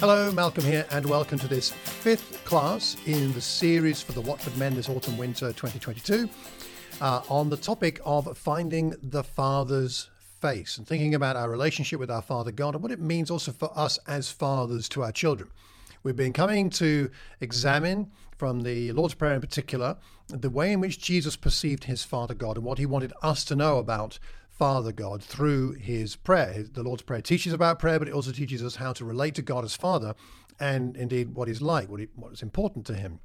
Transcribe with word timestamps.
Hello, 0.00 0.32
Malcolm 0.32 0.64
here, 0.64 0.86
and 0.92 1.04
welcome 1.04 1.38
to 1.38 1.46
this 1.46 1.72
fifth 1.72 2.42
class 2.46 2.96
in 3.04 3.34
the 3.34 3.40
series 3.42 4.00
for 4.00 4.12
the 4.12 4.20
Watford 4.22 4.56
Men 4.56 4.74
this 4.74 4.88
autumn 4.88 5.18
winter 5.18 5.48
2022 5.48 6.26
uh, 7.02 7.20
on 7.28 7.50
the 7.50 7.56
topic 7.58 8.00
of 8.06 8.38
finding 8.38 8.94
the 9.02 9.22
Father's 9.22 10.08
face 10.40 10.78
and 10.78 10.86
thinking 10.86 11.14
about 11.14 11.36
our 11.36 11.50
relationship 11.50 12.00
with 12.00 12.10
our 12.10 12.22
Father 12.22 12.50
God 12.50 12.74
and 12.74 12.82
what 12.82 12.92
it 12.92 12.98
means 12.98 13.30
also 13.30 13.52
for 13.52 13.70
us 13.78 13.98
as 14.08 14.30
fathers 14.30 14.88
to 14.88 15.02
our 15.02 15.12
children. 15.12 15.50
We've 16.02 16.16
been 16.16 16.32
coming 16.32 16.70
to 16.70 17.10
examine 17.42 18.10
from 18.38 18.62
the 18.62 18.92
Lord's 18.92 19.12
Prayer 19.12 19.34
in 19.34 19.42
particular 19.42 19.98
the 20.28 20.48
way 20.48 20.72
in 20.72 20.80
which 20.80 20.98
Jesus 20.98 21.36
perceived 21.36 21.84
his 21.84 22.04
Father 22.04 22.32
God 22.32 22.56
and 22.56 22.64
what 22.64 22.78
he 22.78 22.86
wanted 22.86 23.12
us 23.22 23.44
to 23.44 23.54
know 23.54 23.76
about 23.76 24.18
Father 24.60 24.92
God 24.92 25.22
through 25.22 25.72
his 25.72 26.16
prayer. 26.16 26.62
The 26.70 26.82
Lord's 26.82 27.00
Prayer 27.00 27.22
teaches 27.22 27.54
about 27.54 27.78
prayer, 27.78 27.98
but 27.98 28.08
it 28.08 28.12
also 28.12 28.30
teaches 28.30 28.62
us 28.62 28.76
how 28.76 28.92
to 28.92 29.06
relate 29.06 29.34
to 29.36 29.42
God 29.42 29.64
as 29.64 29.74
Father 29.74 30.14
and 30.60 30.98
indeed 30.98 31.34
what 31.34 31.48
he's 31.48 31.62
like, 31.62 31.88
what, 31.88 32.00
he, 32.00 32.08
what 32.14 32.34
is 32.34 32.42
important 32.42 32.84
to 32.88 32.94
him. 32.94 33.20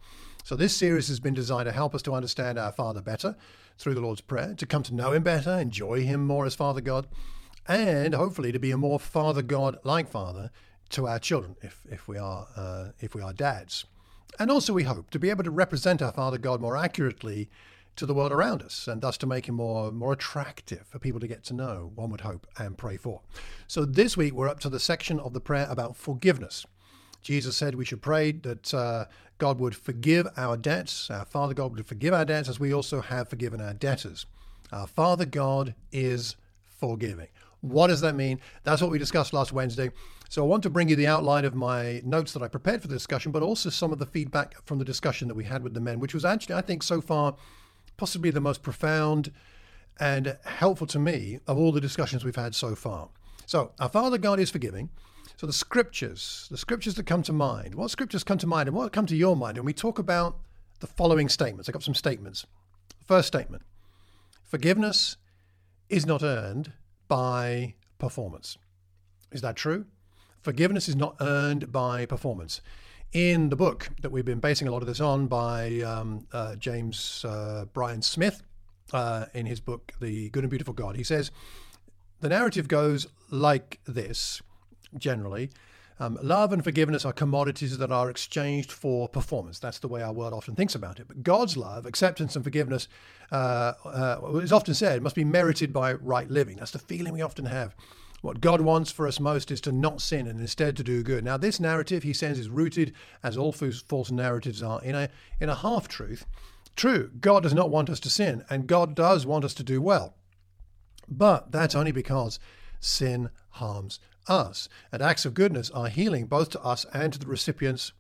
So 0.46 0.56
this 0.56 0.74
series 0.74 1.10
has 1.10 1.20
been 1.20 1.34
designed 1.34 1.66
to 1.66 1.74
help 1.74 1.94
us 1.94 2.02
to 2.04 2.14
understand 2.14 2.58
our 2.58 2.72
Father 2.72 3.02
better 3.02 3.36
through 3.78 3.96
the 3.96 4.00
Lord's 4.00 4.22
Prayer, 4.22 4.54
to 4.56 4.66
come 4.66 4.82
to 4.84 4.96
know 4.96 5.12
him 5.12 5.24
better, 5.24 5.60
enjoy 5.60 6.04
him 6.06 6.26
more 6.26 6.46
as 6.46 6.56
Father 6.56 6.80
God, 6.80 7.06
and 7.68 8.16
hopefully 8.16 8.54
to 8.54 8.60
be 8.60 8.72
a 8.72 8.78
more 8.78 8.98
Father 8.98 9.42
God 9.42 9.78
like 9.84 10.08
Father 10.08 10.52
to 10.92 11.06
our 11.06 11.20
children 11.20 11.58
if, 11.62 11.82
if 11.92 12.08
we 12.08 12.18
are 12.18 12.48
uh, 12.56 12.86
if 13.02 13.14
we 13.14 13.22
are 13.22 13.34
dads. 13.34 13.84
And 14.40 14.50
also 14.50 14.72
we 14.72 14.84
hope 14.84 15.10
to 15.10 15.20
be 15.20 15.32
able 15.32 15.44
to 15.44 15.52
represent 15.52 16.02
our 16.02 16.14
Father 16.14 16.38
God 16.38 16.62
more 16.62 16.78
accurately 16.78 17.50
to 17.96 18.06
the 18.06 18.14
world 18.14 18.32
around 18.32 18.62
us, 18.62 18.88
and 18.88 19.02
thus 19.02 19.18
to 19.18 19.28
make 19.28 19.48
him 19.48 19.56
more 19.56 19.92
more 19.92 20.14
attractive 20.14 20.86
for 20.88 21.00
people 21.00 21.20
to 21.20 21.28
get 21.28 21.44
to 21.46 21.54
know. 21.54 21.92
One 21.96 22.10
would 22.10 22.22
hope 22.22 22.48
and 22.58 22.78
pray 22.78 22.98
for. 22.98 23.22
So 23.68 23.86
this 23.86 24.18
week 24.18 24.34
we're 24.34 24.50
up 24.50 24.60
to 24.62 24.70
the 24.70 24.80
section 24.80 25.20
of 25.20 25.34
the 25.34 25.42
prayer 25.42 25.68
about 25.70 25.96
forgiveness. 25.96 26.66
Jesus 27.22 27.56
said 27.56 27.76
we 27.76 27.86
should 27.86 28.02
pray 28.02 28.32
that 28.32 28.74
uh, 28.74 29.06
God 29.38 29.60
would 29.60 29.76
forgive 29.76 30.28
our 30.38 30.58
debts. 30.58 31.10
Our 31.10 31.26
Father 31.26 31.54
God 31.54 31.76
would 31.76 31.88
forgive 31.88 32.14
our 32.14 32.26
debts 32.26 32.50
as 32.50 32.60
we 32.60 32.74
also 32.74 33.02
have 33.02 33.30
forgiven 33.30 33.60
our 33.60 33.74
debtors. 33.74 34.26
Our 34.72 34.88
Father 34.88 35.26
God 35.26 35.76
is 35.92 36.36
forgiving. 36.64 37.28
What 37.62 37.88
does 37.88 38.02
that 38.02 38.16
mean? 38.16 38.40
That's 38.64 38.82
what 38.82 38.92
we 38.92 39.00
discussed 39.00 39.34
last 39.34 39.52
Wednesday. 39.52 39.90
So 40.30 40.44
I 40.44 40.48
want 40.48 40.64
to 40.64 40.70
bring 40.70 40.90
you 40.90 40.96
the 40.96 41.08
outline 41.08 41.46
of 41.46 41.56
my 41.56 42.02
notes 42.04 42.34
that 42.34 42.44
I 42.44 42.48
prepared 42.48 42.82
for 42.82 42.88
the 42.88 42.94
discussion, 42.94 43.32
but 43.32 43.42
also 43.42 43.70
some 43.70 43.92
of 43.92 44.00
the 44.00 44.06
feedback 44.06 44.56
from 44.66 44.80
the 44.80 44.86
discussion 44.86 45.28
that 45.28 45.36
we 45.36 45.46
had 45.46 45.64
with 45.64 45.74
the 45.74 45.80
men, 45.80 46.00
which 46.00 46.14
was 46.14 46.26
actually, 46.26 46.56
I 46.56 46.62
think, 46.62 46.84
so 46.84 47.02
far 47.02 47.36
possibly 47.98 48.32
the 48.32 48.42
most 48.42 48.62
profound 48.62 49.32
and 50.00 50.38
helpful 50.46 50.88
to 50.88 51.00
me 51.00 51.40
of 51.48 51.58
all 51.58 51.72
the 51.72 51.82
discussions 51.82 52.26
we've 52.26 52.36
had 52.36 52.54
so 52.56 52.76
far. 52.76 53.10
So, 53.46 53.72
our 53.80 53.90
Father 53.90 54.18
God 54.18 54.40
is 54.40 54.52
forgiving. 54.52 54.90
So, 55.38 55.48
the 55.48 55.54
scriptures, 55.54 56.48
the 56.52 56.58
scriptures 56.58 56.96
that 56.96 57.06
come 57.06 57.24
to 57.24 57.34
mind, 57.34 57.76
what 57.76 57.92
scriptures 57.92 58.24
come 58.24 58.38
to 58.40 58.48
mind 58.48 58.68
and 58.68 58.76
what 58.76 58.92
come 58.92 59.06
to 59.06 59.16
your 59.16 59.36
mind 59.36 59.58
when 59.58 59.66
we 59.66 59.74
talk 59.74 60.00
about 60.00 60.38
the 60.80 60.88
following 60.88 61.30
statements? 61.30 61.70
I've 61.70 61.74
got 61.74 61.84
some 61.84 61.94
statements. 61.94 62.46
First 63.04 63.28
statement 63.28 63.64
Forgiveness 64.44 65.18
is 65.90 66.06
not 66.06 66.24
earned 66.24 66.74
by 67.08 67.76
performance. 68.00 68.58
Is 69.32 69.42
that 69.42 69.56
true? 69.56 69.86
Forgiveness 70.42 70.88
is 70.88 70.96
not 70.96 71.16
earned 71.20 71.72
by 71.72 72.06
performance 72.06 72.62
in 73.16 73.48
the 73.48 73.56
book 73.56 73.88
that 74.02 74.12
we've 74.12 74.26
been 74.26 74.42
basing 74.42 74.68
a 74.68 74.72
lot 74.72 74.82
of 74.82 74.90
this 74.90 75.00
on 75.00 75.28
by 75.28 75.80
um, 75.80 76.28
uh, 76.34 76.54
James 76.58 77.24
uh, 77.24 77.64
Bryan 77.72 78.02
Smith 78.02 78.44
uh, 78.92 79.28
in 79.34 79.46
his 79.46 79.62
book, 79.62 79.94
The 80.02 80.30
Good 80.32 80.44
and 80.44 80.50
Beautiful 80.50 80.74
God. 80.74 80.98
He 80.98 81.04
says, 81.06 81.32
The 82.20 82.28
narrative 82.28 82.68
goes 82.68 83.08
like 83.32 83.80
this 83.88 84.42
generally. 84.98 85.50
Um, 85.98 86.20
love 86.22 86.52
and 86.52 86.62
forgiveness 86.62 87.06
are 87.06 87.14
commodities 87.14 87.78
that 87.78 87.90
are 87.90 88.10
exchanged 88.10 88.70
for 88.70 89.08
performance. 89.08 89.60
That's 89.60 89.80
the 89.80 89.88
way 89.88 90.04
our 90.04 90.12
world 90.12 90.34
often 90.34 90.56
thinks 90.56 90.76
about 90.76 91.00
it. 91.00 91.08
But 91.08 91.24
God's 91.24 91.56
love, 91.56 91.86
acceptance, 91.86 92.36
and 92.36 92.44
forgiveness 92.44 92.90
uh, 93.32 93.76
uh, 93.86 94.40
is 94.44 94.52
often 94.52 94.74
said 94.74 95.02
must 95.02 95.16
be 95.16 95.24
merited 95.24 95.72
by 95.72 95.94
right 95.94 96.30
living. 96.30 96.58
That's 96.58 96.72
the 96.72 96.80
feeling 96.80 97.14
we 97.14 97.22
often 97.22 97.46
have. 97.46 97.78
What 98.26 98.42
God 98.42 98.62
wants 98.62 98.92
for 98.92 99.06
us 99.08 99.20
most 99.20 99.52
is 99.52 99.62
to 99.62 99.72
not 99.72 100.02
sin 100.02 100.26
and 100.26 100.40
instead 100.40 100.76
to 100.78 100.84
do 100.84 101.04
good. 101.04 101.24
Now, 101.24 101.38
this 101.38 101.60
narrative, 101.60 102.02
he 102.02 102.12
says, 102.12 102.40
is 102.40 102.50
rooted, 102.50 102.92
as 103.22 103.38
all 103.38 103.52
false 103.52 104.10
narratives 104.10 104.64
are, 104.64 104.82
in 104.82 104.96
a, 104.96 105.10
in 105.40 105.48
a 105.48 105.54
half 105.54 105.88
truth. 105.88 106.26
True, 106.76 107.12
God 107.22 107.44
does 107.44 107.54
not 107.54 107.70
want 107.70 107.88
us 107.88 108.00
to 108.00 108.10
sin, 108.10 108.44
and 108.50 108.66
God 108.66 108.96
does 108.96 109.28
want 109.28 109.46
us 109.46 109.54
to 109.54 109.64
do 109.64 109.80
well. 109.80 110.16
But 111.08 111.52
that's 111.52 111.76
only 111.76 111.92
because 111.92 112.40
sin 112.80 113.30
harms 113.50 114.00
us. 114.28 114.70
And 114.92 115.04
acts 115.04 115.26
of 115.26 115.36
goodness 115.36 115.70
are 115.70 115.88
healing 115.88 116.26
both 116.26 116.50
to 116.50 116.62
us 116.64 116.84
and 116.96 117.14
to 117.14 117.20
the 117.20 117.28
recipients 117.28 117.92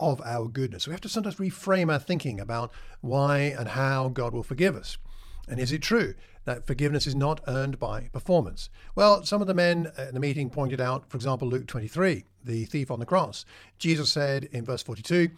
of 0.00 0.20
our 0.24 0.48
goodness. 0.48 0.88
We 0.88 0.92
have 0.92 1.02
to 1.02 1.08
sometimes 1.08 1.36
reframe 1.36 1.92
our 1.92 2.00
thinking 2.00 2.40
about 2.40 2.72
why 3.00 3.54
and 3.56 3.68
how 3.68 4.08
God 4.08 4.32
will 4.32 4.42
forgive 4.42 4.74
us. 4.74 4.98
And 5.48 5.58
is 5.58 5.72
it 5.72 5.82
true 5.82 6.14
that 6.44 6.66
forgiveness 6.66 7.06
is 7.06 7.14
not 7.14 7.40
earned 7.46 7.78
by 7.78 8.08
performance? 8.12 8.70
Well, 8.94 9.24
some 9.24 9.40
of 9.40 9.46
the 9.46 9.54
men 9.54 9.90
in 9.96 10.14
the 10.14 10.20
meeting 10.20 10.50
pointed 10.50 10.80
out, 10.80 11.08
for 11.08 11.16
example, 11.16 11.48
Luke 11.48 11.66
23, 11.66 12.24
the 12.44 12.64
thief 12.64 12.90
on 12.90 13.00
the 13.00 13.06
cross. 13.06 13.44
Jesus 13.78 14.10
said 14.10 14.44
in 14.52 14.64
verse 14.64 14.82
42 14.82 15.30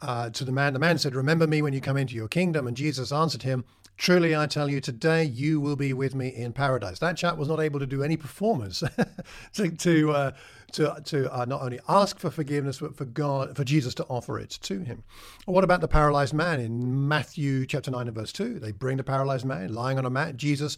uh, 0.00 0.30
to 0.30 0.44
the 0.44 0.52
man, 0.52 0.72
the 0.72 0.78
man 0.78 0.98
said, 0.98 1.14
Remember 1.14 1.46
me 1.46 1.62
when 1.62 1.72
you 1.72 1.80
come 1.80 1.96
into 1.96 2.14
your 2.14 2.28
kingdom. 2.28 2.66
And 2.66 2.76
Jesus 2.76 3.12
answered 3.12 3.42
him, 3.42 3.64
Truly 3.98 4.36
I 4.36 4.46
tell 4.46 4.70
you, 4.70 4.80
today 4.80 5.24
you 5.24 5.60
will 5.60 5.74
be 5.74 5.92
with 5.92 6.14
me 6.14 6.28
in 6.28 6.52
paradise. 6.52 7.00
That 7.00 7.16
chap 7.16 7.36
was 7.36 7.48
not 7.48 7.58
able 7.58 7.80
to 7.80 7.86
do 7.86 8.04
any 8.04 8.16
performance 8.16 8.84
to 9.54 9.70
to 9.70 10.10
uh, 10.12 10.30
to, 10.72 11.02
to 11.04 11.36
uh, 11.36 11.44
not 11.46 11.62
only 11.62 11.80
ask 11.88 12.20
for 12.20 12.30
forgiveness, 12.30 12.78
but 12.78 12.96
for 12.96 13.04
God, 13.04 13.56
for 13.56 13.64
Jesus 13.64 13.94
to 13.94 14.04
offer 14.04 14.38
it 14.38 14.50
to 14.62 14.80
him. 14.80 15.02
what 15.46 15.64
about 15.64 15.80
the 15.80 15.88
paralyzed 15.88 16.32
man 16.32 16.60
in 16.60 17.08
Matthew 17.08 17.66
chapter 17.66 17.90
nine 17.90 18.06
and 18.06 18.14
verse 18.14 18.32
two? 18.32 18.60
They 18.60 18.70
bring 18.70 18.98
the 18.98 19.04
paralyzed 19.04 19.44
man 19.44 19.74
lying 19.74 19.98
on 19.98 20.06
a 20.06 20.10
mat. 20.10 20.36
Jesus 20.36 20.76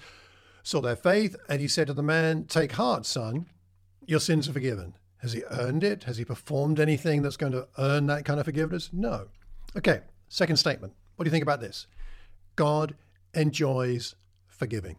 saw 0.63 0.81
their 0.81 0.97
faith, 0.97 1.37
and 1.47 1.61
he 1.61 1.69
said 1.69 1.89
to 1.89 1.93
the 1.93 2.03
man, 2.03 2.45
"Take 2.45 2.73
heart, 2.73 3.05
son, 3.05 3.47
your 4.07 4.21
sins 4.21 4.49
are 4.49 4.55
forgiven." 4.55 4.95
Has 5.19 5.35
he 5.35 5.43
earned 5.51 5.85
it? 5.85 6.05
Has 6.05 6.17
he 6.17 6.25
performed 6.25 6.81
anything 6.81 7.21
that's 7.21 7.37
going 7.37 7.53
to 7.53 7.69
earn 7.77 8.07
that 8.07 8.25
kind 8.25 8.41
of 8.41 8.47
forgiveness? 8.47 8.89
No. 8.95 9.27
Okay. 9.77 10.01
Second 10.31 10.57
statement. 10.57 10.95
What 11.17 11.25
do 11.25 11.29
you 11.29 11.33
think 11.33 11.43
about 11.43 11.61
this? 11.61 11.87
God 12.57 12.95
enjoys 13.35 14.15
forgiving. 14.47 14.97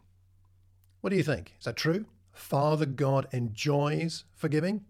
What 1.02 1.09
do 1.09 1.16
you 1.16 1.24
think? 1.24 1.53
Is 1.59 1.66
that 1.66 1.75
true? 1.75 2.06
Father 2.31 2.86
God 2.86 3.28
enjoys 3.31 4.24
forgiving? 4.36 4.86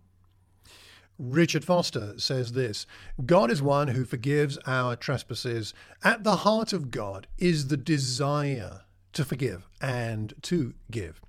Richard 1.17 1.63
Foster 1.63 2.13
says 2.17 2.53
this 2.53 2.87
God 3.25 3.51
is 3.51 3.61
one 3.61 3.89
who 3.89 4.05
forgives 4.05 4.57
our 4.65 4.95
trespasses. 4.95 5.73
At 6.03 6.23
the 6.23 6.37
heart 6.37 6.73
of 6.73 6.89
God 6.89 7.27
is 7.37 7.67
the 7.67 7.77
desire 7.77 8.81
to 9.13 9.23
forgive 9.23 9.67
and 9.79 10.33
to 10.43 10.73
give. 10.89 11.21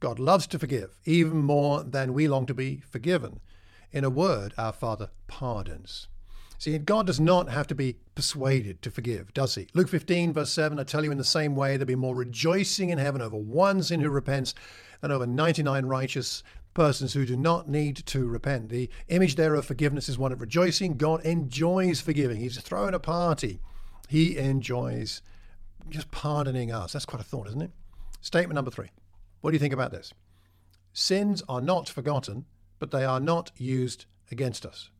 God 0.00 0.18
loves 0.18 0.46
to 0.48 0.58
forgive, 0.58 0.98
even 1.04 1.38
more 1.38 1.82
than 1.82 2.12
we 2.12 2.28
long 2.28 2.46
to 2.46 2.54
be 2.54 2.82
forgiven. 2.88 3.40
In 3.90 4.04
a 4.04 4.10
word, 4.10 4.54
our 4.58 4.72
Father 4.72 5.10
pardons. 5.26 6.08
See, 6.58 6.78
God 6.78 7.06
does 7.06 7.20
not 7.20 7.50
have 7.50 7.66
to 7.66 7.74
be 7.74 7.96
persuaded 8.14 8.80
to 8.82 8.90
forgive, 8.90 9.34
does 9.34 9.54
he? 9.54 9.68
Luke 9.74 9.88
15, 9.88 10.32
verse 10.32 10.50
7 10.50 10.78
I 10.78 10.84
tell 10.84 11.04
you 11.04 11.10
in 11.10 11.18
the 11.18 11.24
same 11.24 11.56
way, 11.56 11.76
there'll 11.76 11.86
be 11.86 11.94
more 11.94 12.14
rejoicing 12.14 12.90
in 12.90 12.98
heaven 12.98 13.20
over 13.20 13.36
one 13.36 13.82
sin 13.82 14.00
who 14.00 14.10
repents 14.10 14.54
than 15.00 15.10
over 15.10 15.26
99 15.26 15.86
righteous 15.86 16.42
persons 16.72 17.12
who 17.12 17.24
do 17.24 17.36
not 17.36 17.68
need 17.68 17.96
to 17.96 18.26
repent. 18.26 18.68
The 18.68 18.90
image 19.08 19.36
there 19.36 19.54
of 19.54 19.64
forgiveness 19.64 20.08
is 20.08 20.18
one 20.18 20.32
of 20.32 20.40
rejoicing. 20.40 20.96
God 20.96 21.24
enjoys 21.24 22.00
forgiving, 22.00 22.40
He's 22.40 22.60
throwing 22.60 22.94
a 22.94 22.98
party. 22.98 23.60
He 24.08 24.36
enjoys 24.36 25.22
just 25.88 26.10
pardoning 26.10 26.72
us. 26.72 26.92
That's 26.92 27.06
quite 27.06 27.20
a 27.20 27.24
thought, 27.24 27.48
isn't 27.48 27.62
it? 27.62 27.70
Statement 28.20 28.54
number 28.54 28.70
three. 28.70 28.90
What 29.40 29.50
do 29.50 29.54
you 29.54 29.60
think 29.60 29.74
about 29.74 29.90
this? 29.90 30.12
Sins 30.92 31.42
are 31.48 31.60
not 31.60 31.88
forgotten, 31.88 32.44
but 32.78 32.90
they 32.90 33.04
are 33.04 33.20
not 33.20 33.50
used 33.56 34.06
against 34.30 34.64
us. 34.64 34.90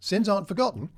Sins 0.00 0.28
aren't 0.28 0.48
forgotten, 0.48 0.88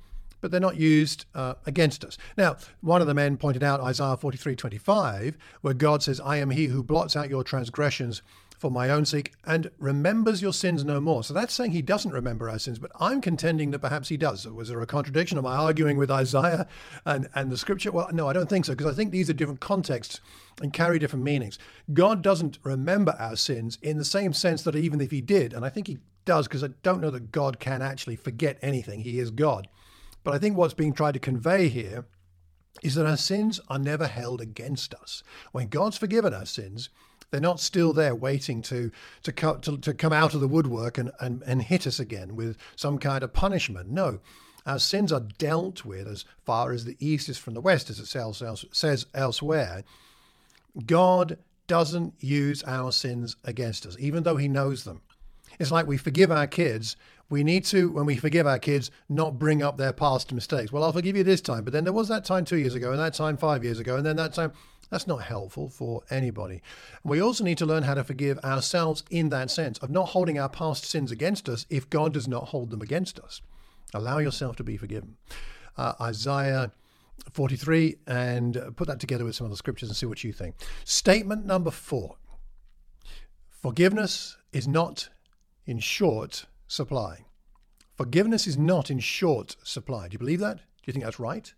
but 0.43 0.51
they're 0.51 0.59
not 0.59 0.77
used 0.77 1.25
uh, 1.35 1.55
against 1.65 2.03
us. 2.03 2.17
Now, 2.37 2.57
one 2.81 3.01
of 3.01 3.07
the 3.07 3.13
men 3.13 3.37
pointed 3.37 3.63
out 3.63 3.79
Isaiah 3.79 4.17
43:25, 4.17 5.35
where 5.61 5.73
God 5.73 6.03
says, 6.03 6.19
"I 6.19 6.37
am 6.37 6.49
He 6.51 6.65
who 6.65 6.83
blots 6.83 7.15
out 7.15 7.29
your 7.29 7.43
transgressions 7.43 8.21
for 8.57 8.69
my 8.71 8.89
own 8.89 9.03
sake 9.03 9.33
and 9.45 9.71
remembers 9.77 10.41
your 10.41 10.53
sins 10.53 10.83
no 10.83 10.99
more." 10.99 11.23
So 11.23 11.33
that's 11.33 11.53
saying 11.53 11.71
He 11.71 11.81
doesn't 11.81 12.11
remember 12.11 12.49
our 12.49 12.59
sins, 12.59 12.77
but 12.77 12.91
I'm 12.99 13.21
contending 13.21 13.71
that 13.71 13.79
perhaps 13.79 14.09
He 14.09 14.17
does. 14.17 14.45
Was 14.45 14.67
there 14.67 14.81
a 14.81 14.85
contradiction? 14.85 15.37
Am 15.37 15.45
I 15.45 15.55
arguing 15.55 15.97
with 15.97 16.11
Isaiah 16.11 16.67
and, 17.05 17.29
and 17.33 17.49
the 17.49 17.57
Scripture? 17.57 17.91
Well, 17.91 18.09
no, 18.11 18.27
I 18.27 18.33
don't 18.33 18.49
think 18.49 18.65
so, 18.65 18.73
because 18.73 18.91
I 18.91 18.95
think 18.95 19.11
these 19.11 19.29
are 19.29 19.33
different 19.33 19.61
contexts 19.61 20.19
and 20.61 20.73
carry 20.73 20.99
different 20.99 21.23
meanings. 21.23 21.57
God 21.93 22.21
doesn't 22.21 22.59
remember 22.63 23.15
our 23.17 23.37
sins 23.37 23.77
in 23.81 23.97
the 23.97 24.05
same 24.05 24.33
sense 24.33 24.61
that 24.63 24.75
even 24.75 24.99
if 24.99 25.11
He 25.11 25.21
did, 25.21 25.53
and 25.53 25.65
I 25.65 25.69
think 25.69 25.87
He 25.87 25.99
does 26.25 26.47
because 26.47 26.63
I 26.63 26.69
don't 26.83 27.01
know 27.01 27.11
that 27.11 27.31
God 27.31 27.59
can 27.59 27.81
actually 27.81 28.15
forget 28.15 28.57
anything. 28.61 29.01
He 29.01 29.19
is 29.19 29.31
God. 29.31 29.67
But 30.23 30.33
I 30.33 30.37
think 30.39 30.55
what's 30.57 30.73
being 30.73 30.93
tried 30.93 31.13
to 31.13 31.19
convey 31.19 31.67
here 31.67 32.05
is 32.81 32.95
that 32.95 33.05
our 33.05 33.17
sins 33.17 33.59
are 33.69 33.79
never 33.79 34.07
held 34.07 34.41
against 34.41 34.93
us. 34.95 35.23
When 35.51 35.67
God's 35.67 35.97
forgiven 35.97 36.33
our 36.33 36.45
sins, 36.45 36.89
They're 37.33 37.41
not 37.41 37.59
still 37.59 37.93
there 37.93 38.13
waiting 38.13 38.61
to 38.63 38.91
to, 39.23 39.31
co- 39.31 39.57
to, 39.57 39.75
to 39.79 39.95
come 39.95 40.13
out 40.13 40.35
of 40.35 40.39
the 40.39 40.47
woodwork 40.47 40.99
and, 40.99 41.09
and, 41.19 41.41
and 41.47 41.63
hit 41.63 41.87
us 41.87 41.99
again 41.99 42.35
with 42.35 42.57
some 42.75 42.99
kind 42.99 43.23
of 43.23 43.33
punishment. 43.33 43.89
No, 43.89 44.19
our 44.67 44.77
sins 44.77 45.11
are 45.11 45.25
dealt 45.39 45.83
with 45.83 46.07
as 46.07 46.25
far 46.45 46.71
as 46.71 46.85
the 46.85 46.95
east 46.99 47.29
is 47.29 47.39
from 47.39 47.55
the 47.55 47.61
west, 47.61 47.89
as 47.89 47.99
it 47.99 48.05
says 48.05 49.05
elsewhere. 49.15 49.83
God 50.85 51.39
doesn't 51.65 52.13
use 52.19 52.61
our 52.67 52.91
sins 52.91 53.35
against 53.43 53.87
us, 53.87 53.95
even 53.97 54.21
though 54.21 54.37
He 54.37 54.47
knows 54.47 54.83
them. 54.83 55.01
It's 55.59 55.71
like 55.71 55.87
we 55.87 55.97
forgive 55.97 56.31
our 56.31 56.47
kids. 56.47 56.95
We 57.29 57.43
need 57.43 57.65
to, 57.65 57.91
when 57.91 58.05
we 58.05 58.15
forgive 58.15 58.45
our 58.45 58.59
kids, 58.59 58.91
not 59.09 59.39
bring 59.39 59.63
up 59.63 59.77
their 59.77 59.93
past 59.93 60.31
mistakes. 60.33 60.71
Well, 60.71 60.83
I'll 60.83 60.91
forgive 60.91 61.15
you 61.15 61.23
this 61.23 61.41
time, 61.41 61.63
but 61.63 61.73
then 61.73 61.83
there 61.83 61.93
was 61.93 62.07
that 62.09 62.25
time 62.25 62.45
two 62.45 62.57
years 62.57 62.75
ago, 62.75 62.91
and 62.91 62.99
that 62.99 63.13
time 63.13 63.37
five 63.37 63.63
years 63.63 63.79
ago, 63.79 63.95
and 63.95 64.05
then 64.05 64.15
that 64.17 64.33
time. 64.33 64.51
That's 64.89 65.07
not 65.07 65.23
helpful 65.23 65.69
for 65.69 66.03
anybody. 66.11 66.61
We 67.03 67.19
also 67.19 67.43
need 67.43 67.57
to 67.57 67.65
learn 67.65 67.81
how 67.81 67.95
to 67.95 68.03
forgive 68.03 68.37
ourselves 68.39 69.03
in 69.09 69.29
that 69.29 69.49
sense 69.49 69.79
of 69.79 69.89
not 69.89 70.09
holding 70.09 70.37
our 70.37 70.49
past 70.49 70.85
sins 70.85 71.09
against 71.09 71.49
us 71.49 71.65
if 71.67 71.89
God 71.89 72.13
does 72.13 72.27
not 72.27 72.49
hold 72.49 72.69
them 72.69 72.81
against 72.81 73.19
us. 73.19 73.41
Allow 73.95 74.19
yourself 74.19 74.55
to 74.57 74.63
be 74.63 74.77
forgiven. 74.77 75.15
Uh, 75.77 75.93
Isaiah 75.99 76.71
43, 77.31 77.97
and 78.05 78.75
put 78.75 78.87
that 78.87 78.99
together 78.99 79.25
with 79.25 79.35
some 79.35 79.45
of 79.45 79.51
the 79.51 79.57
scriptures 79.57 79.89
and 79.89 79.95
see 79.95 80.05
what 80.05 80.23
you 80.23 80.33
think. 80.33 80.55
Statement 80.83 81.45
number 81.45 81.71
four 81.71 82.17
Forgiveness 83.49 84.37
is 84.51 84.67
not 84.67 85.09
in 85.65 85.79
short 85.79 86.45
supply. 86.67 87.25
Forgiveness 87.95 88.47
is 88.47 88.57
not 88.57 88.89
in 88.89 88.99
short 88.99 89.55
supply. 89.63 90.07
Do 90.07 90.13
you 90.13 90.19
believe 90.19 90.39
that? 90.39 90.57
Do 90.57 90.63
you 90.85 90.93
think 90.93 91.05
that's 91.05 91.19
right? 91.19 91.53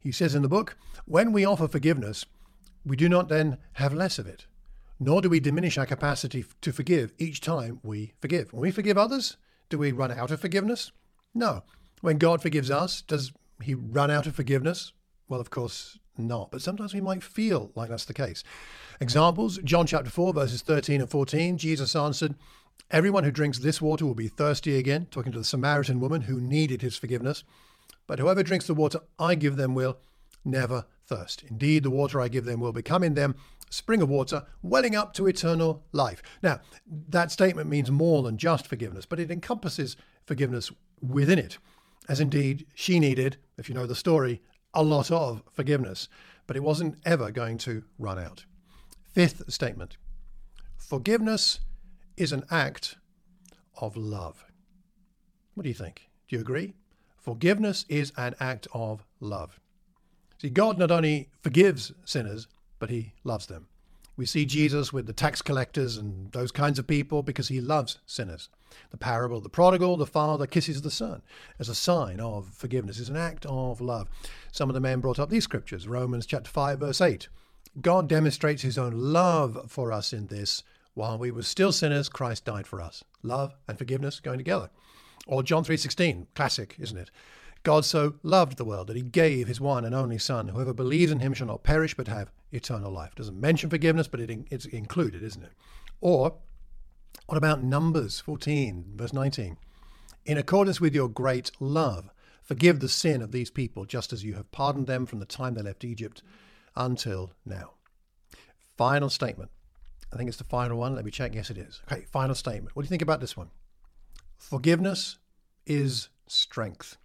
He 0.00 0.12
says 0.12 0.34
in 0.34 0.42
the 0.42 0.48
book, 0.48 0.76
when 1.06 1.32
we 1.32 1.44
offer 1.44 1.68
forgiveness, 1.68 2.26
we 2.84 2.96
do 2.96 3.08
not 3.08 3.28
then 3.28 3.58
have 3.74 3.94
less 3.94 4.18
of 4.18 4.26
it, 4.26 4.46
nor 4.98 5.22
do 5.22 5.28
we 5.28 5.40
diminish 5.40 5.78
our 5.78 5.86
capacity 5.86 6.44
to 6.60 6.72
forgive 6.72 7.12
each 7.18 7.40
time 7.40 7.80
we 7.82 8.12
forgive. 8.20 8.52
When 8.52 8.62
we 8.62 8.70
forgive 8.70 8.98
others, 8.98 9.36
do 9.68 9.78
we 9.78 9.92
run 9.92 10.12
out 10.12 10.30
of 10.30 10.40
forgiveness? 10.40 10.92
No. 11.34 11.62
When 12.00 12.18
God 12.18 12.42
forgives 12.42 12.70
us, 12.70 13.02
does 13.02 13.32
he 13.62 13.74
run 13.74 14.10
out 14.10 14.26
of 14.26 14.34
forgiveness? 14.34 14.92
Well, 15.28 15.40
of 15.40 15.50
course 15.50 15.98
not. 16.18 16.50
But 16.50 16.62
sometimes 16.62 16.94
we 16.94 17.00
might 17.00 17.22
feel 17.22 17.70
like 17.74 17.88
that's 17.88 18.04
the 18.04 18.14
case. 18.14 18.44
Examples 19.00 19.58
John 19.64 19.86
chapter 19.86 20.10
4, 20.10 20.34
verses 20.34 20.62
13 20.62 21.00
and 21.00 21.10
14. 21.10 21.58
Jesus 21.58 21.96
answered, 21.96 22.34
Everyone 22.90 23.24
who 23.24 23.30
drinks 23.30 23.58
this 23.58 23.80
water 23.80 24.06
will 24.06 24.14
be 24.14 24.28
thirsty 24.28 24.76
again, 24.76 25.06
talking 25.10 25.32
to 25.32 25.38
the 25.38 25.44
Samaritan 25.44 26.00
woman 26.00 26.22
who 26.22 26.40
needed 26.40 26.82
his 26.82 26.96
forgiveness. 26.96 27.44
But 28.06 28.18
whoever 28.18 28.42
drinks 28.42 28.66
the 28.66 28.74
water 28.74 29.00
I 29.18 29.34
give 29.34 29.56
them 29.56 29.74
will 29.74 29.98
never 30.44 30.86
thirst. 31.06 31.42
Indeed, 31.42 31.82
the 31.82 31.90
water 31.90 32.20
I 32.20 32.28
give 32.28 32.44
them 32.44 32.60
will 32.60 32.72
become 32.72 33.02
in 33.02 33.14
them 33.14 33.34
spring 33.70 34.02
of 34.02 34.08
water 34.08 34.44
welling 34.62 34.94
up 34.94 35.12
to 35.14 35.26
eternal 35.26 35.84
life. 35.92 36.22
Now, 36.42 36.60
that 37.08 37.32
statement 37.32 37.68
means 37.68 37.90
more 37.90 38.22
than 38.22 38.38
just 38.38 38.66
forgiveness, 38.66 39.06
but 39.06 39.18
it 39.18 39.30
encompasses 39.30 39.96
forgiveness 40.26 40.70
within 41.00 41.38
it, 41.38 41.58
as 42.08 42.20
indeed 42.20 42.66
she 42.74 43.00
needed, 43.00 43.36
if 43.58 43.68
you 43.68 43.74
know 43.74 43.86
the 43.86 43.96
story, 43.96 44.42
a 44.72 44.82
lot 44.82 45.10
of 45.10 45.42
forgiveness, 45.52 46.08
but 46.46 46.56
it 46.56 46.62
wasn't 46.62 46.98
ever 47.04 47.30
going 47.30 47.58
to 47.58 47.82
run 47.98 48.18
out. 48.18 48.44
Fifth 49.12 49.52
statement 49.52 49.96
forgiveness 50.76 51.60
is 52.16 52.32
an 52.32 52.44
act 52.50 52.96
of 53.80 53.96
love. 53.96 54.44
What 55.54 55.62
do 55.64 55.68
you 55.68 55.74
think? 55.74 56.08
Do 56.28 56.36
you 56.36 56.42
agree? 56.42 56.74
Forgiveness 57.16 57.84
is 57.88 58.12
an 58.16 58.34
act 58.40 58.66
of 58.72 59.04
love. 59.20 59.60
See, 60.38 60.50
God 60.50 60.78
not 60.78 60.90
only 60.90 61.30
forgives 61.40 61.92
sinners, 62.04 62.48
but 62.78 62.90
he 62.90 63.14
loves 63.24 63.46
them. 63.46 63.68
We 64.16 64.26
see 64.26 64.44
Jesus 64.44 64.92
with 64.92 65.06
the 65.06 65.12
tax 65.12 65.42
collectors 65.42 65.96
and 65.96 66.30
those 66.32 66.52
kinds 66.52 66.78
of 66.78 66.86
people 66.86 67.22
because 67.22 67.48
he 67.48 67.60
loves 67.60 67.98
sinners. 68.06 68.48
The 68.90 68.96
parable 68.96 69.38
of 69.38 69.42
the 69.42 69.48
prodigal, 69.48 69.96
the 69.96 70.06
father 70.06 70.46
kisses 70.46 70.82
the 70.82 70.90
son 70.90 71.22
as 71.58 71.68
a 71.68 71.74
sign 71.74 72.20
of 72.20 72.48
forgiveness, 72.54 72.98
is 72.98 73.08
an 73.08 73.16
act 73.16 73.44
of 73.46 73.80
love. 73.80 74.08
Some 74.52 74.70
of 74.70 74.74
the 74.74 74.80
men 74.80 75.00
brought 75.00 75.18
up 75.18 75.30
these 75.30 75.44
scriptures 75.44 75.88
Romans 75.88 76.26
chapter 76.26 76.50
5, 76.50 76.78
verse 76.78 77.00
8. 77.00 77.28
God 77.80 78.08
demonstrates 78.08 78.62
his 78.62 78.78
own 78.78 78.92
love 78.92 79.66
for 79.68 79.90
us 79.90 80.12
in 80.12 80.28
this. 80.28 80.62
While 80.94 81.18
we 81.18 81.30
were 81.30 81.42
still 81.42 81.72
sinners, 81.72 82.08
Christ 82.08 82.44
died 82.44 82.66
for 82.66 82.80
us. 82.80 83.04
Love 83.22 83.54
and 83.68 83.76
forgiveness 83.76 84.20
going 84.20 84.38
together. 84.38 84.70
Or 85.26 85.42
John 85.42 85.64
3:16, 85.64 86.28
classic, 86.34 86.76
isn't 86.78 86.96
it? 86.96 87.10
God 87.64 87.84
so 87.84 88.14
loved 88.22 88.58
the 88.58 88.64
world 88.64 88.88
that 88.88 88.96
he 88.96 89.02
gave 89.02 89.48
his 89.48 89.60
one 89.60 89.84
and 89.84 89.94
only 89.94 90.18
son. 90.18 90.48
Whoever 90.48 90.74
believes 90.74 91.10
in 91.10 91.20
him 91.20 91.32
shall 91.32 91.46
not 91.46 91.64
perish 91.64 91.94
but 91.94 92.08
have 92.08 92.30
eternal 92.52 92.92
life. 92.92 93.14
Doesn't 93.14 93.40
mention 93.40 93.70
forgiveness, 93.70 94.06
but 94.06 94.20
it, 94.20 94.46
it's 94.50 94.66
included, 94.66 95.22
isn't 95.22 95.42
it? 95.42 95.52
Or 96.00 96.36
what 97.26 97.38
about 97.38 97.64
Numbers 97.64 98.20
14, 98.20 98.92
verse 98.96 99.14
19? 99.14 99.56
In 100.26 100.38
accordance 100.38 100.80
with 100.80 100.94
your 100.94 101.08
great 101.08 101.50
love, 101.58 102.10
forgive 102.42 102.80
the 102.80 102.88
sin 102.88 103.22
of 103.22 103.32
these 103.32 103.50
people, 103.50 103.86
just 103.86 104.12
as 104.12 104.22
you 104.22 104.34
have 104.34 104.52
pardoned 104.52 104.86
them 104.86 105.06
from 105.06 105.20
the 105.20 105.26
time 105.26 105.54
they 105.54 105.62
left 105.62 105.84
Egypt 105.84 106.22
until 106.76 107.32
now. 107.46 107.72
Final 108.76 109.08
statement. 109.08 109.50
I 110.14 110.16
think 110.16 110.28
it's 110.28 110.38
the 110.38 110.44
final 110.44 110.78
one. 110.78 110.94
Let 110.94 111.04
me 111.04 111.10
check. 111.10 111.34
Yes, 111.34 111.50
it 111.50 111.58
is. 111.58 111.82
Okay, 111.90 112.04
final 112.10 112.36
statement. 112.36 112.76
What 112.76 112.82
do 112.82 112.86
you 112.86 112.90
think 112.90 113.02
about 113.02 113.20
this 113.20 113.36
one? 113.36 113.50
Forgiveness 114.38 115.18
is 115.66 116.08
strength. 116.28 116.96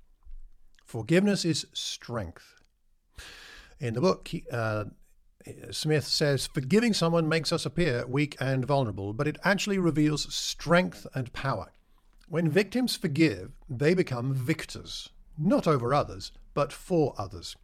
Forgiveness 0.86 1.44
is 1.44 1.66
strength. 1.74 2.56
In 3.80 3.96
the 3.96 4.02
book, 4.02 4.30
uh, 4.52 4.86
Smith 5.72 6.06
says, 6.06 6.48
Forgiving 6.48 6.94
someone 6.94 7.28
makes 7.28 7.52
us 7.52 7.66
appear 7.66 8.06
weak 8.06 8.36
and 8.40 8.66
vulnerable, 8.66 9.14
but 9.14 9.28
it 9.28 9.38
actually 9.44 9.80
reveals 9.80 10.34
strength 10.34 11.08
and 11.16 11.34
power. 11.34 11.72
When 12.28 12.50
victims 12.50 12.96
forgive, 12.96 13.52
they 13.68 13.96
become 13.96 14.34
victors, 14.34 15.10
not 15.38 15.68
over 15.68 15.94
others, 15.94 16.32
but 16.54 16.72
for 16.72 17.16
others. 17.18 17.56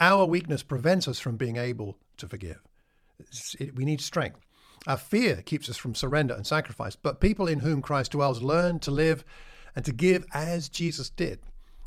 Our 0.00 0.24
weakness 0.24 0.62
prevents 0.62 1.08
us 1.08 1.18
from 1.18 1.36
being 1.36 1.56
able 1.56 1.98
to 2.16 2.28
forgive. 2.28 2.60
It, 3.58 3.74
we 3.74 3.84
need 3.84 4.00
strength. 4.00 4.47
Our 4.86 4.96
fear 4.96 5.42
keeps 5.42 5.68
us 5.68 5.76
from 5.76 5.94
surrender 5.94 6.34
and 6.34 6.46
sacrifice, 6.46 6.96
but 6.96 7.20
people 7.20 7.46
in 7.46 7.60
whom 7.60 7.82
Christ 7.82 8.12
dwells 8.12 8.42
learn 8.42 8.78
to 8.80 8.90
live 8.90 9.24
and 9.74 9.84
to 9.84 9.92
give 9.92 10.24
as 10.32 10.68
Jesus 10.68 11.10
did. 11.10 11.40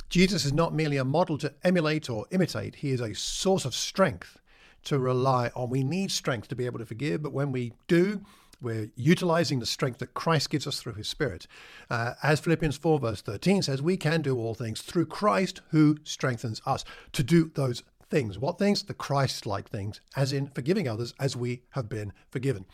Jesus 0.10 0.46
is 0.46 0.54
not 0.54 0.74
merely 0.74 0.98
a 0.98 1.06
model 1.06 1.38
to 1.38 1.54
emulate 1.64 2.10
or 2.10 2.26
imitate, 2.32 2.76
he 2.76 2.92
is 2.92 3.02
a 3.02 3.16
source 3.16 3.66
of 3.66 3.74
strength 3.74 4.38
to 4.84 5.00
rely 5.00 5.52
on. 5.56 5.70
We 5.70 5.84
need 5.84 6.12
strength 6.12 6.48
to 6.50 6.56
be 6.56 6.66
able 6.66 6.80
to 6.80 6.86
forgive, 6.86 7.24
but 7.24 7.34
when 7.34 7.52
we 7.52 7.74
do, 7.88 8.22
we're 8.62 8.92
utilizing 8.96 9.60
the 9.60 9.66
strength 9.66 10.00
that 10.00 10.14
Christ 10.14 10.50
gives 10.50 10.68
us 10.68 10.80
through 10.80 10.94
his 10.94 11.08
Spirit. 11.08 11.48
Uh, 11.90 12.14
as 12.22 12.40
Philippians 12.40 12.78
4, 12.78 13.00
verse 13.00 13.22
13 13.22 13.64
says, 13.64 13.82
we 13.82 13.98
can 13.98 14.22
do 14.22 14.38
all 14.38 14.54
things 14.54 14.82
through 14.82 15.08
Christ 15.08 15.62
who 15.70 15.98
strengthens 16.04 16.62
us 16.66 16.86
to 17.14 17.24
do 17.24 17.52
those 17.56 17.84
things. 18.12 18.38
What 18.38 18.60
things? 18.60 18.84
The 18.84 18.94
Christ 18.94 19.46
like 19.46 19.70
things, 19.70 20.02
as 20.16 20.34
in 20.34 20.48
forgiving 20.48 20.88
others 20.88 21.14
as 21.20 21.36
we 21.36 21.64
have 21.72 21.90
been 21.90 22.14
forgiven. 22.30 22.66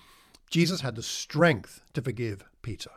Jesus 0.50 0.82
had 0.82 0.96
the 0.96 1.04
strength 1.04 1.82
to 1.94 2.02
forgive 2.02 2.44
Peter, 2.62 2.92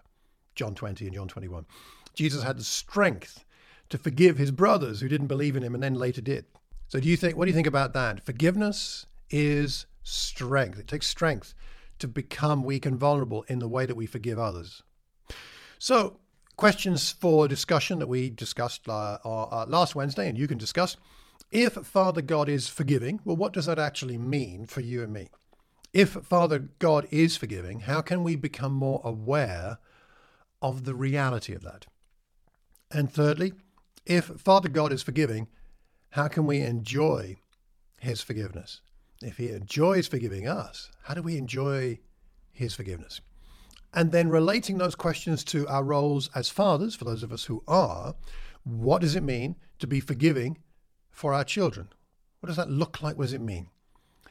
John 0.55 0.75
20 0.75 1.07
and 1.07 1.15
John 1.15 1.29
21. 1.29 1.67
Jesus 2.15 2.43
had 2.43 2.59
the 2.59 2.65
strength 2.65 3.45
to 3.91 3.99
forgive 3.99 4.39
his 4.39 4.51
brothers 4.51 5.01
who 5.01 5.09
didn't 5.09 5.27
believe 5.27 5.57
in 5.57 5.63
him 5.63 5.75
and 5.75 5.83
then 5.83 5.95
later 5.95 6.21
did. 6.21 6.47
So 6.89 6.99
do 6.99 7.09
you 7.09 7.17
think 7.17 7.37
what 7.37 7.45
do 7.45 7.51
you 7.51 7.55
think 7.55 7.67
about 7.67 7.93
that? 7.93 8.25
Forgiveness 8.25 9.07
is 9.31 9.87
strength. 10.03 10.79
It 10.79 10.89
takes 10.89 11.07
strength 11.07 11.55
to 11.99 12.09
become 12.09 12.65
weak 12.65 12.87
and 12.87 12.99
vulnerable 12.99 13.45
in 13.49 13.59
the 13.59 13.69
way 13.69 13.87
that 13.87 13.95
we 13.95 14.07
forgive 14.07 14.39
others. 14.39 14.83
So, 15.79 16.19
questions 16.57 17.11
for 17.11 17.47
discussion 17.47 17.99
that 18.01 18.09
we 18.09 18.31
discussed 18.31 18.89
uh, 18.89 19.19
uh, 19.25 19.67
last 19.69 19.95
Wednesday, 19.95 20.29
and 20.29 20.37
you 20.37 20.49
can 20.49 20.59
discuss. 20.59 20.97
If 21.51 21.73
Father 21.75 22.23
God 22.23 22.49
is 22.49 22.69
forgiving, 22.69 23.21
well, 23.25 23.37
what 23.37 23.53
does 23.53 23.67
that 23.67 23.79
actually 23.79 24.19
mean 24.19 24.67
for 24.67 24.81
you 24.81 25.03
and 25.03 25.13
me? 25.13 25.29
If 25.93 26.11
Father 26.11 26.71
God 26.79 27.09
is 27.11 27.37
forgiving, 27.37 27.81
how 27.81 28.03
can 28.03 28.23
we 28.23 28.37
become 28.37 28.73
more 28.73 29.01
aware 29.03 29.79
of 30.63 30.85
the 30.85 30.95
reality 30.95 31.53
of 31.53 31.63
that? 31.63 31.87
And 32.93 33.13
thirdly, 33.13 33.53
if 34.07 34.27
Father 34.27 34.69
God 34.69 34.93
is 34.93 35.03
forgiving, 35.03 35.49
how 36.11 36.29
can 36.29 36.47
we 36.47 36.61
enjoy 36.61 37.37
his 37.99 38.23
forgiveness? 38.23 38.81
If 39.21 39.37
he 39.37 39.51
enjoys 39.51 40.07
forgiving 40.07 40.47
us, 40.47 40.91
how 41.03 41.15
do 41.15 41.23
we 41.23 41.37
enjoy 41.37 41.99
his 42.53 42.75
forgiveness? 42.75 43.21
And 43.93 44.13
then 44.13 44.29
relating 44.29 44.79
those 44.79 44.95
questions 44.95 45.43
to 45.45 45.67
our 45.67 45.83
roles 45.83 46.31
as 46.33 46.49
fathers, 46.49 46.95
for 46.95 47.05
those 47.05 47.25
of 47.25 47.33
us 47.33 47.45
who 47.45 47.65
are, 47.67 48.15
what 48.63 49.01
does 49.01 49.17
it 49.17 49.25
mean 49.25 49.57
to 49.81 49.89
be 49.89 49.99
forgiving 49.99 50.59
for 51.11 51.35
our 51.35 51.45
children? 51.45 51.89
What 52.41 52.49
does 52.49 52.57
that 52.57 52.71
look 52.71 53.03
like? 53.03 53.17
What 53.17 53.25
does 53.25 53.33
it 53.33 53.41
mean? 53.41 53.69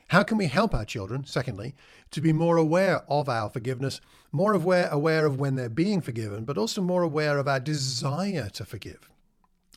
How 0.10 0.24
can 0.24 0.40
we 0.40 0.48
help 0.48 0.74
our 0.74 0.86
children, 0.86 1.26
secondly, 1.26 1.76
to 2.10 2.20
be 2.20 2.34
more 2.34 2.58
aware 2.58 3.04
of 3.08 3.30
our 3.30 3.48
forgiveness, 3.48 4.02
more 4.32 4.54
aware, 4.54 4.90
aware 4.90 5.28
of 5.28 5.40
when 5.40 5.56
they're 5.56 5.70
being 5.70 6.02
forgiven, 6.02 6.46
but 6.46 6.58
also 6.58 6.82
more 6.82 7.04
aware 7.04 7.38
of 7.38 7.48
our 7.48 7.60
desire 7.60 8.50
to 8.50 8.66
forgive? 8.66 9.08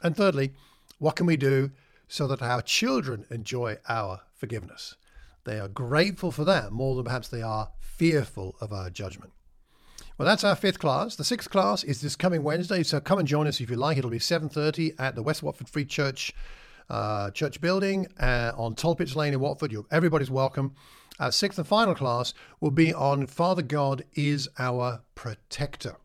And 0.02 0.16
thirdly, 0.16 0.54
what 0.99 1.16
can 1.16 1.26
we 1.26 1.37
do 1.37 1.71
so 2.09 2.26
that 2.28 2.40
our 2.40 2.62
children 2.62 3.26
enjoy 3.30 3.76
our 3.88 4.23
forgiveness? 4.35 4.97
They 5.44 5.61
are 5.61 5.68
grateful 5.68 6.30
for 6.30 6.44
that 6.44 6.73
more 6.73 6.94
than 6.94 7.04
perhaps 7.04 7.28
they 7.28 7.42
are 7.42 7.73
fearful 7.80 8.56
of 8.59 8.73
our 8.73 8.88
judgment. 8.88 9.32
Well, 10.16 10.26
that's 10.26 10.44
our 10.44 10.56
fifth 10.56 10.78
class. 10.78 11.16
The 11.16 11.25
sixth 11.25 11.50
class 11.50 11.85
is 11.85 12.00
this 12.00 12.16
coming 12.16 12.42
Wednesday, 12.42 12.82
so 12.85 13.00
come 13.00 13.18
and 13.18 13.28
join 13.28 13.47
us 13.47 13.61
if 13.61 13.68
you 13.68 13.76
like. 13.76 13.99
It'll 13.99 14.11
be 14.11 14.18
7.30 14.18 14.94
at 14.99 15.14
the 15.14 15.23
West 15.23 15.42
Watford 15.42 15.68
Free 15.68 15.85
Church 15.85 16.32
uh, 16.92 17.30
church 17.30 17.61
building 17.61 18.06
uh, 18.20 18.52
on 18.56 18.75
Tolpits 18.75 19.16
Lane 19.16 19.32
in 19.32 19.40
Watford. 19.40 19.72
You're, 19.72 19.87
everybody's 19.90 20.30
welcome. 20.30 20.75
Our 21.18 21.32
sixth 21.32 21.58
and 21.58 21.66
final 21.66 21.94
class 21.94 22.34
will 22.61 22.70
be 22.70 22.92
on 22.92 23.26
Father 23.26 23.62
God 23.62 24.04
is 24.14 24.49
our 24.58 25.00
protector. 25.14 25.96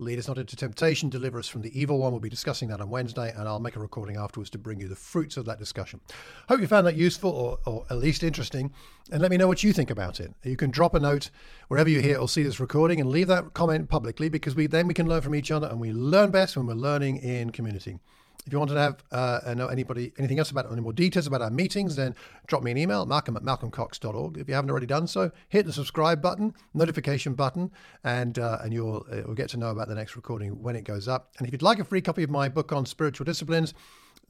Lead 0.00 0.18
us 0.18 0.26
not 0.26 0.38
into 0.38 0.56
temptation, 0.56 1.08
deliver 1.08 1.38
us 1.38 1.46
from 1.46 1.62
the 1.62 1.80
evil 1.80 1.98
one. 1.98 2.10
We'll 2.10 2.20
be 2.20 2.28
discussing 2.28 2.68
that 2.68 2.80
on 2.80 2.90
Wednesday, 2.90 3.32
and 3.36 3.46
I'll 3.46 3.60
make 3.60 3.76
a 3.76 3.80
recording 3.80 4.16
afterwards 4.16 4.50
to 4.50 4.58
bring 4.58 4.80
you 4.80 4.88
the 4.88 4.96
fruits 4.96 5.36
of 5.36 5.44
that 5.44 5.60
discussion. 5.60 6.00
Hope 6.48 6.60
you 6.60 6.66
found 6.66 6.88
that 6.88 6.96
useful 6.96 7.30
or, 7.30 7.58
or 7.64 7.86
at 7.88 7.98
least 7.98 8.24
interesting, 8.24 8.72
and 9.12 9.22
let 9.22 9.30
me 9.30 9.36
know 9.36 9.46
what 9.46 9.62
you 9.62 9.72
think 9.72 9.90
about 9.90 10.18
it. 10.18 10.34
You 10.42 10.56
can 10.56 10.72
drop 10.72 10.94
a 10.94 11.00
note 11.00 11.30
wherever 11.68 11.88
you 11.88 12.00
hear 12.00 12.18
or 12.18 12.28
see 12.28 12.42
this 12.42 12.58
recording 12.58 13.00
and 13.00 13.08
leave 13.08 13.28
that 13.28 13.54
comment 13.54 13.88
publicly 13.88 14.28
because 14.28 14.56
we 14.56 14.66
then 14.66 14.88
we 14.88 14.94
can 14.94 15.08
learn 15.08 15.22
from 15.22 15.36
each 15.36 15.52
other, 15.52 15.68
and 15.68 15.78
we 15.78 15.92
learn 15.92 16.32
best 16.32 16.56
when 16.56 16.66
we're 16.66 16.74
learning 16.74 17.18
in 17.18 17.50
community. 17.50 18.00
If 18.46 18.52
you 18.52 18.58
want 18.58 18.70
to 18.70 18.76
have 18.76 19.02
uh, 19.10 19.54
know 19.54 19.68
anybody 19.68 20.12
anything 20.18 20.38
else 20.38 20.50
about 20.50 20.70
any 20.70 20.80
more 20.80 20.92
details 20.92 21.26
about 21.26 21.40
our 21.40 21.50
meetings, 21.50 21.96
then 21.96 22.14
drop 22.46 22.62
me 22.62 22.70
an 22.70 22.76
email, 22.76 23.06
malcolm 23.06 23.36
at 23.36 23.42
malcolmcox.org. 23.42 24.36
If 24.36 24.48
you 24.48 24.54
haven't 24.54 24.70
already 24.70 24.86
done 24.86 25.06
so, 25.06 25.30
hit 25.48 25.64
the 25.64 25.72
subscribe 25.72 26.20
button, 26.20 26.54
notification 26.74 27.34
button, 27.34 27.70
and 28.02 28.38
uh, 28.38 28.58
and 28.62 28.72
you'll, 28.72 29.06
uh, 29.10 29.16
you'll 29.16 29.34
get 29.34 29.48
to 29.50 29.56
know 29.56 29.70
about 29.70 29.88
the 29.88 29.94
next 29.94 30.14
recording 30.16 30.62
when 30.62 30.76
it 30.76 30.84
goes 30.84 31.08
up. 31.08 31.32
And 31.38 31.46
if 31.46 31.52
you'd 31.52 31.62
like 31.62 31.78
a 31.78 31.84
free 31.84 32.02
copy 32.02 32.22
of 32.22 32.30
my 32.30 32.48
book 32.48 32.72
on 32.72 32.84
spiritual 32.84 33.24
disciplines, 33.24 33.72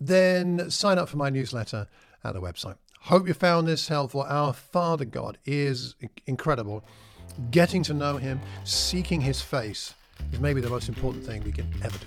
then 0.00 0.70
sign 0.70 0.98
up 0.98 1.08
for 1.08 1.16
my 1.16 1.30
newsletter 1.30 1.88
at 2.22 2.34
the 2.34 2.40
website. 2.40 2.76
Hope 3.00 3.28
you 3.28 3.34
found 3.34 3.68
this 3.68 3.88
helpful. 3.88 4.22
Our 4.22 4.52
Father 4.52 5.04
God 5.04 5.38
is 5.44 5.94
incredible. 6.26 6.84
Getting 7.50 7.82
to 7.84 7.94
know 7.94 8.16
Him, 8.16 8.40
seeking 8.64 9.20
His 9.20 9.42
face, 9.42 9.94
is 10.32 10.40
maybe 10.40 10.60
the 10.60 10.70
most 10.70 10.88
important 10.88 11.24
thing 11.24 11.42
we 11.44 11.52
can 11.52 11.66
ever 11.82 11.98
do. 11.98 12.06